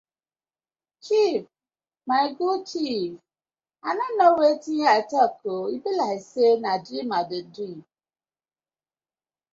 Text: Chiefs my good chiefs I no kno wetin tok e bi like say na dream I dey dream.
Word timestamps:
Chiefs 1.03 1.47
my 2.07 2.33
good 2.33 2.65
chiefs 2.71 3.21
I 3.87 3.89
no 3.99 4.05
kno 4.13 4.27
wetin 4.39 4.83
tok 5.11 5.35
e 5.73 5.75
bi 5.83 5.91
like 5.99 6.21
say 6.31 6.51
na 6.63 6.71
dream 6.85 7.09
I 7.19 7.21
dey 7.29 7.43
dream. 7.55 7.79